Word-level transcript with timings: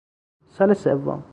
سال 0.47 0.73
سوم 0.75 1.23